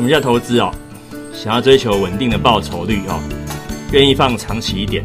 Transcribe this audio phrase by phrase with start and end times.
[0.00, 0.72] 什么叫投资哦？
[1.30, 3.20] 想要追求稳定的报酬率哦，
[3.92, 5.04] 愿意放长期一点，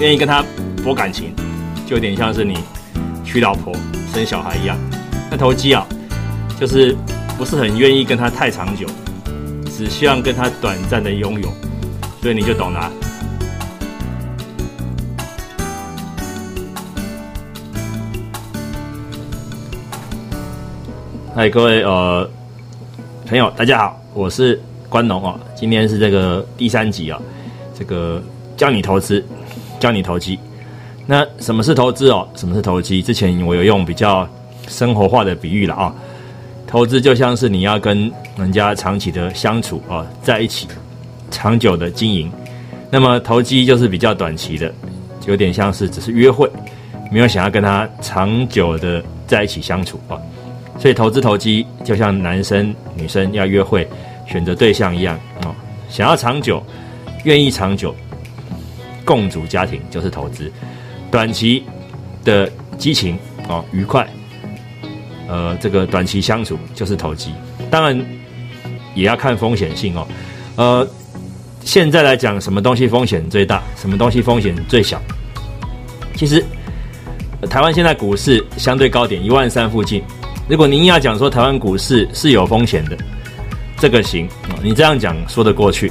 [0.00, 0.42] 愿意跟他
[0.82, 1.34] 博感情，
[1.86, 2.56] 就有点像是你
[3.22, 3.74] 娶老婆
[4.10, 4.78] 生小孩一样。
[5.30, 5.86] 那投机啊，
[6.58, 6.96] 就是
[7.36, 8.86] 不是很愿意跟他太长久，
[9.66, 11.52] 只希望跟他短暂的拥有，
[12.22, 12.90] 所以你就懂了。
[21.34, 22.26] 嗨，各位呃
[23.26, 25.38] 朋友，大家好，我是关农哦。
[25.54, 27.20] 今天是这个第三集啊，
[27.78, 28.22] 这个
[28.56, 29.24] 教你投资，
[29.80, 30.38] 教你投机。
[31.06, 32.28] 那什么是投资哦？
[32.34, 33.02] 什么是投机？
[33.02, 34.28] 之前我有用比较
[34.68, 35.94] 生活化的比喻了啊。
[36.66, 40.68] 投资就像是你要跟人家长期的相处啊，在一起
[41.30, 42.30] 长久的经营。
[42.90, 44.72] 那么投机就是比较短期的，
[45.26, 46.50] 有点像是只是约会，
[47.10, 50.20] 没有想要跟他长久的在一起相处啊。
[50.82, 53.88] 所以投资投机就像男生女生要约会
[54.26, 55.54] 选择对象一样哦，
[55.88, 56.60] 想要长久，
[57.22, 57.94] 愿意长久
[59.04, 60.50] 共组家庭就是投资，
[61.08, 61.62] 短期
[62.24, 63.16] 的激情
[63.48, 64.04] 哦愉快，
[65.28, 67.30] 呃这个短期相处就是投机，
[67.70, 68.04] 当然
[68.96, 70.08] 也要看风险性哦，
[70.56, 70.88] 呃
[71.62, 75.00] 现在来讲什么东西风险最大，什么东西风险最小？
[76.16, 76.44] 其实
[77.48, 80.02] 台湾现在股市相对高点一万三附近。
[80.52, 82.98] 如果您要讲说台湾股市是有风险的，
[83.78, 85.90] 这个行啊，你这样讲说得过去。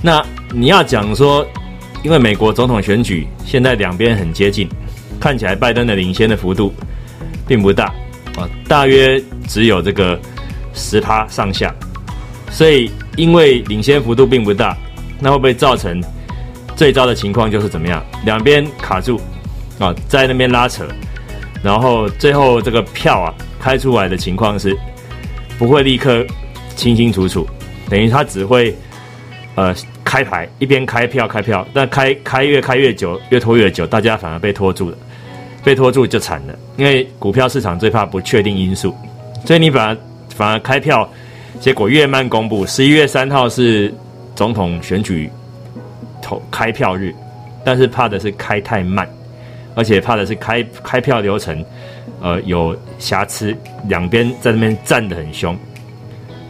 [0.00, 1.44] 那你要讲说，
[2.04, 4.68] 因为美国总统选举现在两边很接近，
[5.18, 6.72] 看起来拜登的领先的幅度
[7.44, 7.86] 并不大
[8.36, 10.16] 啊，大约只有这个
[10.72, 11.74] 十趴上下。
[12.52, 14.76] 所以因为领先幅度并不大，
[15.18, 16.00] 那会不会造成
[16.76, 18.00] 最糟的情况就是怎么样？
[18.24, 19.20] 两边卡住
[19.80, 20.86] 啊，在那边拉扯，
[21.64, 23.34] 然后最后这个票啊。
[23.62, 24.76] 开出来的情况是
[25.56, 26.26] 不会立刻
[26.74, 27.46] 清清楚楚，
[27.88, 28.74] 等于他只会
[29.54, 34.96] 呃开牌一边开票开票，但开开越开越久，越拖越久，大家反而被拖住了，
[35.62, 38.92] 被拖住就惨了，因为股票市场最怕不确定因素，
[39.46, 39.96] 所以你反而
[40.34, 41.08] 反而开票，
[41.60, 43.94] 结果越慢公布，十一月三号是
[44.34, 45.30] 总统选举
[46.20, 47.14] 投开票日，
[47.64, 49.08] 但是怕的是开太慢，
[49.76, 51.64] 而且怕的是开开票流程。
[52.22, 53.54] 呃，有瑕疵，
[53.88, 55.58] 两边在那边站得很凶，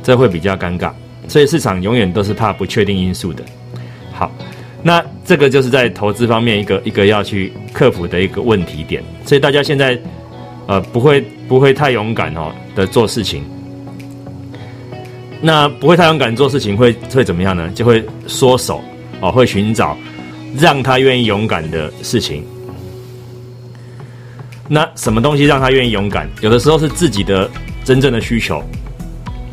[0.03, 0.93] 这会比较尴尬。
[1.29, 3.43] 所以市场永远都是怕不确定因素的。
[4.13, 4.31] 好，
[4.83, 9.03] 那这个就是在投资方面一个一个要去克服的一个问题点。
[9.25, 9.99] 所以大家现在
[10.67, 13.43] 呃不会不会太勇敢哦的做事情。
[15.41, 17.71] 那不会太勇敢做事情会会怎么样呢？
[17.75, 18.83] 就会缩手
[19.21, 19.97] 哦，会寻找
[20.59, 22.45] 让他愿意勇敢的事情。
[24.69, 26.29] 那什么东西让他愿意勇敢？
[26.41, 27.51] 有的时候是自己的
[27.85, 28.63] 真正的需求，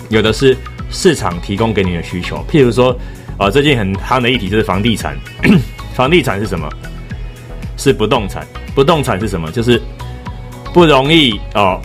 [0.10, 0.56] 有的是
[0.90, 2.46] 市场提供给你的需求。
[2.50, 2.98] 譬如说，
[3.38, 5.18] 啊，最近很夯的议题就是房地产。
[5.94, 6.70] 房地产是什么？
[7.76, 8.48] 是不动产。
[8.74, 9.52] 不动产是什么？
[9.52, 9.82] 就是
[10.74, 11.82] 不容易哦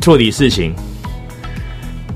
[0.00, 0.72] 处理事情，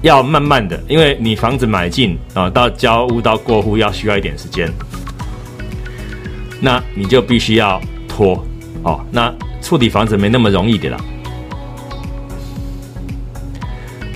[0.01, 4.73] 要慢慢的，因为你房子买进啊，到交屋到过户要需要一点时间，
[6.61, 8.43] 那你就必须要拖
[8.83, 9.05] 哦。
[9.11, 10.99] 那处理房子没那么容易的啦。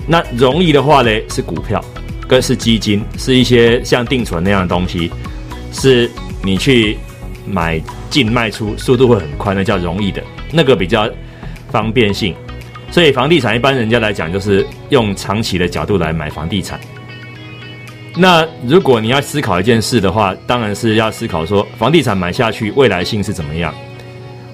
[0.06, 1.82] 那容易的话呢，是股票，
[2.28, 5.10] 跟是基金，是一些像定存那样的东西，
[5.72, 6.10] 是
[6.42, 6.98] 你去
[7.46, 7.80] 买
[8.10, 11.08] 进卖出速度会很快，那叫容易的，那个比较
[11.70, 12.34] 方便性。
[12.90, 16.78] 所以房地产一般人家来讲，就是用长期的角度来买房地产。
[18.16, 23.74] 那如果你要思考一件事的话，当然是要思考说，房地产买下去未来性是怎么样。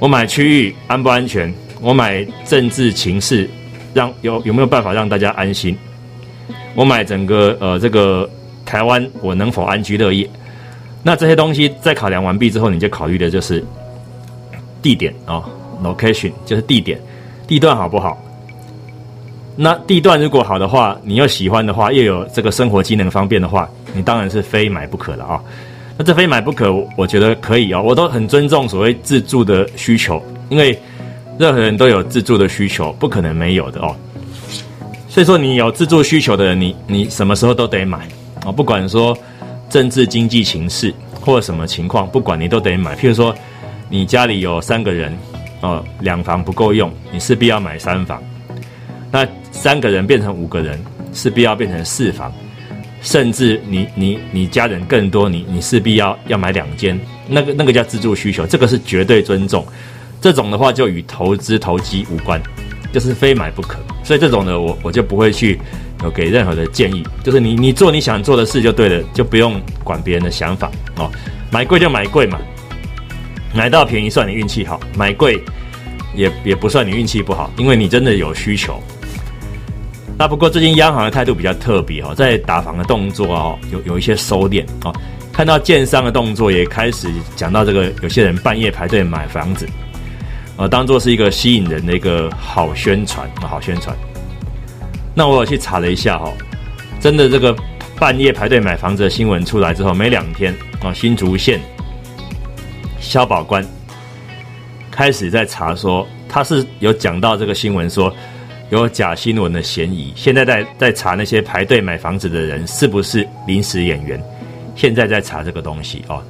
[0.01, 1.53] 我买区域安不安全？
[1.79, 3.49] 我买政治情势，
[3.93, 5.77] 让有有没有办法让大家安心？
[6.75, 8.29] 我买整个呃这个
[8.65, 10.29] 台湾，我能否安居乐业？
[11.03, 13.63] 那这些东西在考量完毕之后，你就考虑的就是
[14.81, 15.45] 地点啊
[15.85, 16.99] ，location 就是地点，
[17.47, 18.19] 地段好不好？
[19.55, 25.39] 那地段如果好的话，你又喜欢的话，又有这个生活机能方便的话，你当然是非买不可的啊。
[26.01, 30.19] 那这非买不可，我觉得可以哦，我都很尊重所谓自住的需求，
[30.49, 30.81] 因为
[31.39, 33.95] 任何人都有自住的需求，不可能没有的哦。
[35.11, 38.09] 所以说，你有自住需求的人，你你什么时候都得买
[38.47, 39.15] 啊，不管说
[39.69, 42.97] 政治经济情势或者什么情况，不管你都得买。
[42.97, 43.35] 譬如说，
[43.91, 45.15] 你家里有三个人，
[45.61, 48.23] 哦，两房不够用，你势必要买三房。
[49.13, 50.83] 那三个人变成五个人，
[51.13, 52.33] 势必要变成四房。
[53.03, 56.99] 甚至你你你家人更多，你你势必要要买两间，
[57.29, 59.67] 那个那个叫自住需求，这个是绝对尊重。
[60.21, 62.41] 这种的话就与投资投机无关，
[62.93, 63.79] 就是非买不可。
[64.05, 65.59] 所以这种的我我就不会去
[66.03, 71.11] 有给任何的建议，就是你你做你想做的事就对了，就不用管别人的想法哦。
[71.51, 72.39] 买贵就买贵嘛，
[73.55, 75.43] 买到便宜算你运气好，买贵
[76.15, 78.81] 也也不算你运气不好，因为你真的有需求。
[80.21, 84.95] 那不过最近央行的态度比较特别哦，在打房的动作哦有有一些收敛哦，
[85.33, 89.67] 看到建商的动作也开始讲到这个，有些人半夜排队买房子。
[90.59, 93.97] 呃，当做是一个吸引人的一个好宣传，好宣传。
[95.15, 96.31] 那我有去查了一下哈，
[97.01, 97.57] 真的这个
[97.99, 101.59] 半夜排队买房子的新闻出来之后，没两天啊，新竹县
[103.01, 103.67] 消保官
[104.91, 108.15] 开始在查，说他是有讲到这个新闻说
[108.71, 114.23] 有假新闻的嫌疑，现在在在查那些排队买房子的人是不是临时演员，
[114.77, 116.23] 现在在查这个东西哦。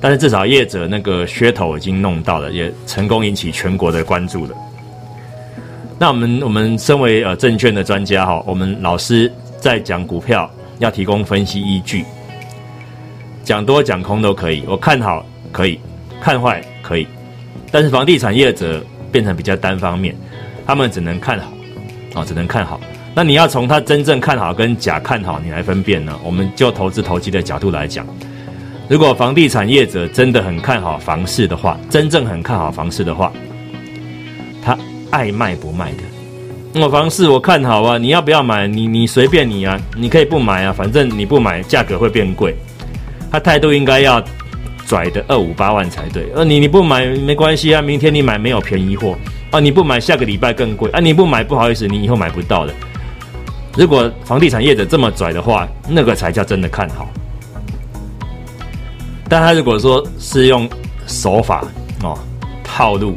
[0.00, 4.54] 但是至少业者那个噱头已经弄到了，也成功引起全国的关注了。
[5.98, 12.04] 那我们我们身为呃证券的专家哈，我们老师在讲股票要提供分析依据，
[13.42, 15.78] 讲多讲空都可以，我看好可以，
[16.20, 17.06] 看坏可以。
[17.70, 18.82] 但是房地产业者
[19.12, 20.14] 变成比较单方面，
[20.66, 21.52] 他们只能看好，
[22.14, 22.80] 啊，只能看好。
[23.14, 26.18] 那你要从他真正看好跟假看好你来分辨呢？
[26.24, 28.06] 我们就投资投机的角度来讲。
[28.88, 33.32] 如果房地产业者真的很看好房市的话，真正很看好房市的话，
[34.62, 34.76] 他
[35.10, 36.82] 爱卖不卖的。
[36.82, 38.66] 我房市我看好啊，你要不要买？
[38.66, 42.54] 你你随便你啊，你可以不买啊，反正你不买价格会变贵。
[43.30, 44.22] 他态度应该要
[44.86, 46.26] 拽的二五八万才对。
[46.34, 49.16] 呃，你你不买没关系啊，明天你买没有便宜货
[49.54, 52.74] 啊，你不买下个礼拜更贵啊，你不买不好意思，你以后买不到的。
[53.76, 57.08] 如果房地产业者这么拽的话，那个才叫真的看好。
[59.28, 60.68] 但他如果说是用
[61.06, 61.64] 手法
[62.02, 62.18] 哦
[62.64, 63.16] 套路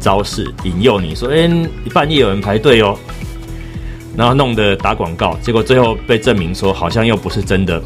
[0.00, 1.46] 招式引诱你说，哎，
[1.92, 2.98] 半夜有人排队哦，
[4.16, 7.82] 然后弄得打广告，结果最后被证明说好像又不是真的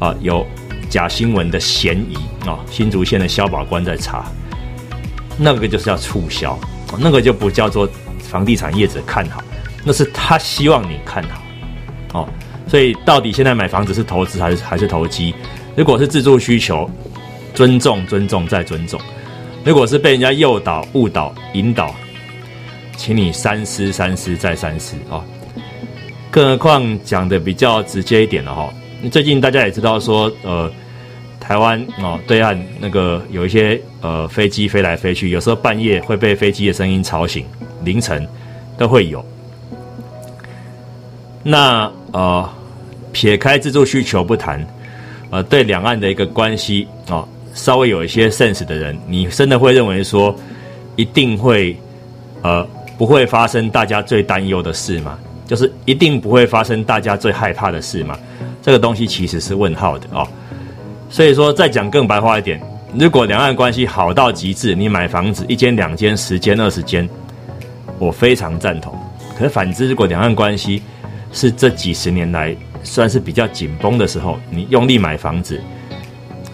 [0.00, 0.44] 啊，有
[0.88, 2.16] 假新闻的嫌疑
[2.48, 4.24] 啊，新竹县的消保官在查，
[5.38, 6.58] 那个就是要促销，
[6.98, 7.88] 那个就不叫做
[8.18, 9.42] 房地产业者看好，
[9.84, 11.42] 那是他希望你看好
[12.20, 12.28] 哦，
[12.66, 15.34] 所以到底现在买房子是投资还是还是投机？
[15.76, 16.90] 如果是自助需求，
[17.54, 18.98] 尊重、尊重再尊重；
[19.64, 21.94] 如果是被人家诱导、误导、引导，
[22.96, 25.24] 请你三思、三思再三思啊！
[26.30, 28.72] 更何况讲的比较直接一点了哈。
[29.10, 30.70] 最近大家也知道说，呃，
[31.50, 37.44] 台湾哦对岸那个有一些呃飞机飞来飞去，有时候半夜会被飞机的声音吵醒，
[37.82, 38.24] 凌晨
[38.78, 39.24] 都会有。
[41.42, 42.48] 那呃，
[43.10, 44.64] 撇开自助需求不谈。
[45.30, 50.32] 呃，对两岸的一个关系啊，稍微有一些 sense 的人，你真的会认为说，
[50.94, 51.76] 一定会
[52.42, 52.64] 呃
[52.96, 55.18] 不会发生大家最担忧的事吗？
[55.48, 58.16] 就是一定不会发生大家最害怕的事吗？
[58.62, 60.24] 这个东西其实是问号的哦。
[61.10, 62.60] 所以说，再讲更白话一点，
[62.96, 67.06] 如果两岸关系好到极致，你买房子一间、两间、十间、二十间，
[67.98, 68.96] 我非常赞同。
[69.36, 70.80] 可是反之，如果两岸关系
[71.32, 75.60] 是这几十年来，算是比较紧绷的时候，你用力买房子，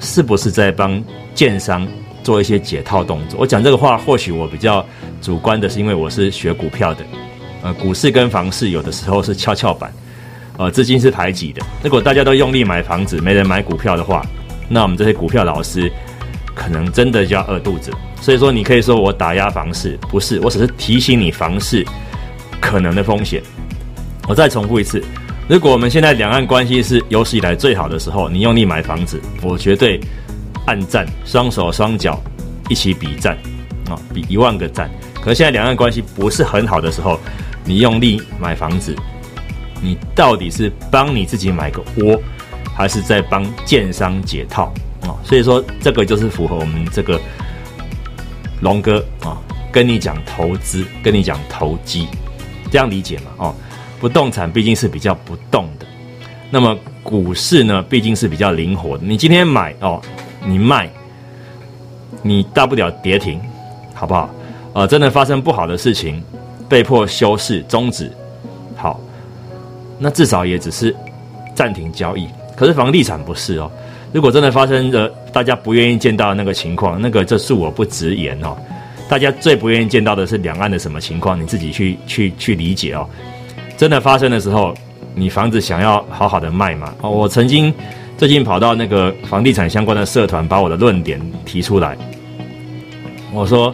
[0.00, 1.02] 是不是在帮
[1.34, 1.86] 建商
[2.22, 3.38] 做一些解套动作？
[3.38, 4.84] 我讲这个话，或许我比较
[5.20, 7.04] 主观的是，因为我是学股票的，
[7.62, 9.92] 呃，股市跟房市有的时候是跷跷板，
[10.56, 11.60] 呃，资金是排挤的。
[11.82, 14.24] 如果大家都用力买房子，没人买股票的话，
[14.68, 15.90] 那我们这些股票老师
[16.54, 17.90] 可能真的就要饿肚子。
[18.20, 21.86] 所以说，你可以说我打压房市，不是，我只是提醒你房市
[22.60, 23.42] 可能的风险。
[24.26, 25.02] 我再重复一次。
[25.48, 30.00] 如果我们现在两岸关系是有史以来最好的时候，你用力买房子，我绝对
[30.66, 32.20] 暗赞，双手双脚
[32.68, 33.36] 一起比赞
[33.88, 34.90] 啊，比一万个赞。
[35.22, 37.20] 可是现在两岸关系不是很好的时候，
[37.64, 38.96] 你用力买房子，
[39.80, 42.20] 你到底是帮你自己买个窝，
[42.76, 45.16] 还是在帮建商解套啊？
[45.24, 47.18] 所以说，这个就是符合我们这个
[48.60, 49.38] 龙哥啊，
[49.72, 52.06] 跟你讲投资，跟你讲投机，
[52.70, 53.30] 这样理解嘛？
[53.38, 53.54] 哦。
[53.98, 55.86] 不动产毕竟是比较不动的，
[56.50, 59.02] 那么股市呢，毕竟是比较灵活的。
[59.02, 59.98] 你今天买哦，
[60.44, 60.90] 你卖，
[62.20, 63.40] 你大不了跌停，
[63.94, 64.28] 好不好？
[64.74, 66.22] 呃，真的发生不好的事情，
[66.68, 68.12] 被迫休市终止，
[68.76, 69.00] 好，
[69.98, 70.94] 那至少也只是
[71.54, 72.28] 暂停交易。
[72.56, 73.70] 可是房地产不是哦，
[74.12, 78.56] 如果真的发生了大家不愿意见到那个情况，那个这恕我不直言哦。
[79.08, 81.40] 大家最不愿意见到的是两岸的什么情况？
[81.40, 83.08] 你自己去去去理解哦。
[83.76, 84.74] 真的发生的时候，
[85.14, 86.92] 你房子想要好好的卖嘛？
[87.02, 87.72] 哦，我曾经
[88.16, 91.96] 最近跑到那个房地产相关的社团，把我的论点提出来。
[93.32, 93.72] 我说，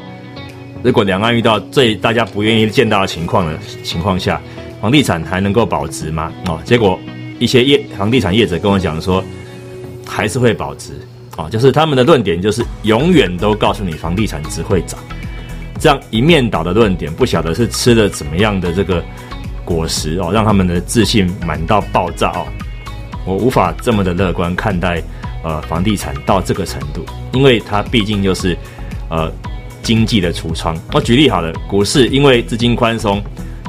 [0.83, 4.41] 如果两岸遇到最大家不愿意见到的情况的情况下，
[4.81, 6.33] 房地产还能够保值吗？
[6.49, 6.99] 哦，结果
[7.43, 9.23] 一些业房地产业者跟我讲说，
[10.07, 10.93] 还是会保值。
[11.37, 15.01] 哦，就是他们的论点就是永远都告诉你房地产只会涨，
[15.81, 19.03] 这样一面倒的论点，不晓得是吃了怎么样的这个
[19.65, 22.47] 果实哦，让他们的自信满到爆炸哦。
[23.27, 25.03] 我无法这么的乐观看待
[25.43, 28.57] 呃房地产到这个程度，因为它毕竟就是
[29.09, 29.33] 呃。
[29.83, 33.21] 经济的橱窗，我举例好了，股市因为资金宽松，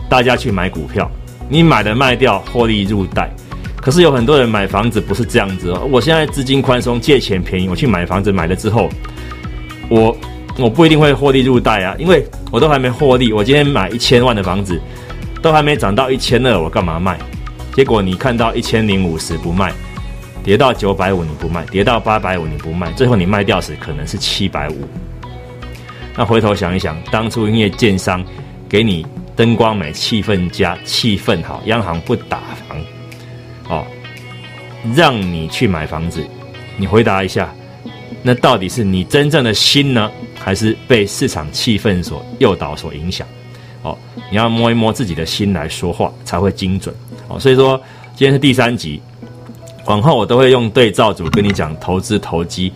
[0.08, 1.10] 大家去买股票，
[1.50, 3.32] 你买的卖掉，获利入袋。
[3.83, 8.89] 可是有很多人买房子不是这样子哦，我现在资金宽松，借钱便宜，我去买房子，买了之后，
[9.89, 10.15] 我
[10.57, 14.79] 我不一定会获利入袋啊，因为我都还没获利，我今天买一千万的房子，
[15.41, 17.19] 都还没涨到一千二，我干嘛卖？
[17.75, 19.73] 结果你看到一千零五十不卖，
[20.45, 24.87] 跌到九百五你不卖，跌到八百五你不卖，最后你卖掉时可能是七百五。
[26.15, 28.23] 那回头想一想，当初因为建商
[28.69, 32.77] 给你灯光美、气氛佳、气氛好，央行不打房，
[33.70, 33.86] 哦，
[34.96, 36.24] 让你去买房子，
[36.77, 37.53] 你回答一下，
[38.22, 43.27] 那到底是你真正的心呢，还是被市场气氛所诱导、所影响？
[43.82, 43.98] 哦，
[44.29, 46.93] 你要摸一摸自己的心来说话，才会精准。
[47.27, 47.82] 哦，所以说
[48.15, 49.01] 今天是第三集，
[49.86, 52.72] 往后我都会用对照组跟你讲投资投机。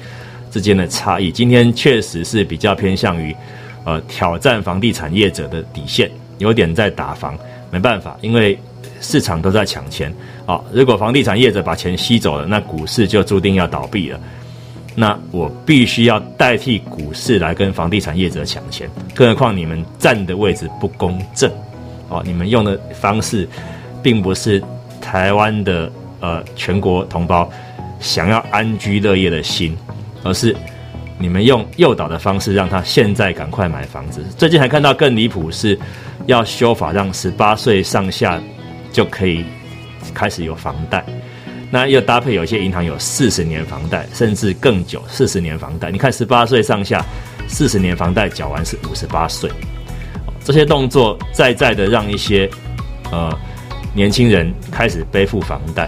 [0.50, 3.36] 之间的差异，今天确实是比较偏向于，
[3.84, 7.38] 呃，挑战房地产业者的底线，有点在打房，
[7.70, 8.58] 没办法，因为
[9.01, 10.13] 市场都在抢钱
[10.46, 10.62] 啊。
[10.72, 14.20] 如果房地产业者把钱吸走了，那股市就注定要倒闭了。
[14.96, 21.51] 那我必须要代替股市来跟房地产业者抢钱，更何况你们站的位置不公正，
[22.10, 23.48] 哦，你们用的方式，
[24.01, 24.63] 并不是
[25.00, 27.48] 台湾的呃全国同胞
[28.00, 29.77] 想要安居乐业的心。
[30.24, 30.53] 而是
[31.20, 34.25] 你们用诱导的方式让他现在赶快买房子。
[34.36, 35.77] 最近还看到更离谱，是
[36.25, 38.41] 要修法让十八岁上下
[38.98, 39.46] 就可以
[40.12, 41.06] 开始有房贷。
[41.70, 45.92] 那又搭配有些银行有四十年房贷，甚至更久四十年房贷。
[45.92, 47.06] 你看十八岁上下
[47.48, 49.51] 四十年房贷缴完是五十八岁，
[50.44, 52.50] 这些动作在在的让一些
[53.12, 53.32] 呃
[53.94, 55.88] 年轻人开始背负房贷。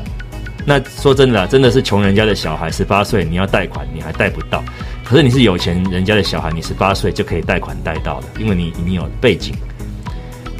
[0.67, 4.63] 那说真的，真的是穷人家的小孩，十八岁你要贷款，你还贷不到。
[5.03, 9.55] 可是你是有钱人家的小孩，你十八岁就可以贷款贷到了，因为你你有背景。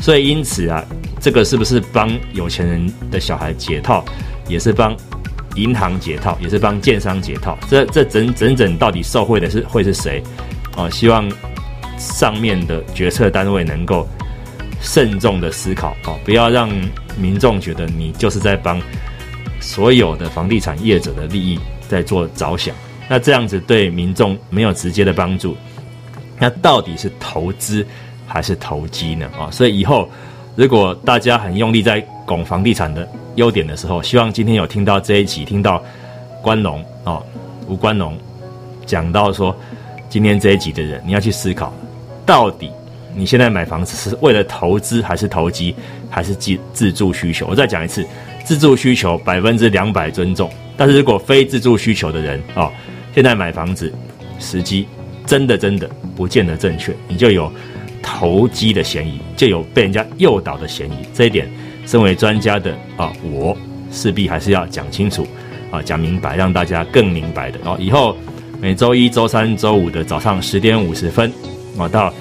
[0.01, 0.83] 所以因此啊，
[1.19, 4.03] 这个是不是帮有钱人的小孩解套，
[4.47, 4.95] 也是帮
[5.55, 7.57] 银行解套，也是帮建商解套？
[7.69, 10.23] 这这整整整到底受贿的是会是谁？
[10.77, 11.29] 哦，希望
[11.97, 14.07] 上面的决策单位能够
[14.81, 16.69] 慎重的思考哦，不要让
[17.17, 18.81] 民众觉得你就是在帮。
[19.61, 21.59] 所有的房地产业者的利益
[21.89, 22.73] 在做着想，
[23.09, 25.53] 那这样子对民众没有直接的帮助，
[26.39, 27.85] 那到底是投资
[28.25, 29.29] 还是投机呢？
[29.37, 30.09] 啊，所以以后
[30.59, 35.81] 如果大家很用力在拱房地产的优点的时候，希望今天有听到这一集，听到
[36.41, 37.23] 关龙啊
[37.65, 38.17] 吴关龙
[38.85, 39.55] 讲到说，
[40.09, 41.73] 今天这一集的人，你要去思考，
[42.25, 42.69] 到底
[43.15, 45.73] 你现在买房子是为了投资还是投机，
[46.09, 47.47] 还是自自住需求？
[47.47, 48.05] 我再讲一次。
[48.43, 52.69] 自住需求百分之两百尊重，但是如果非自住需求的人哦，
[53.15, 53.93] 现在买房子
[54.39, 54.87] 时机
[55.25, 57.49] 真的真的不见得正确，你就有
[58.01, 60.95] 投机的嫌疑，就有被人家诱导的嫌疑。
[61.13, 61.49] 这一点，
[61.85, 63.55] 身为专家的啊，我
[63.91, 65.27] 势必还是要讲清楚
[65.71, 67.75] 啊，讲明白，让大家更明白的哦。
[67.79, 68.15] 以后
[68.59, 71.31] 每周一周三周五的早上十点五十分
[71.77, 72.13] 啊到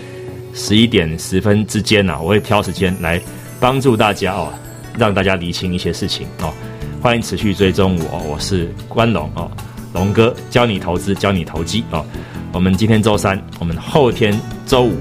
[0.54, 3.20] 十一点十分之间呢，我会挑时间来
[3.60, 4.52] 帮助大家哦。
[4.98, 6.52] 让大家理清一些事情哦，
[7.00, 9.48] 欢迎持续追踪我，我是关龙哦，
[9.92, 12.04] 龙哥教你投资，教你投机哦。
[12.52, 14.96] 我们今天周三，我们后天周五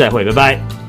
[0.00, 0.79] 再会，拜拜。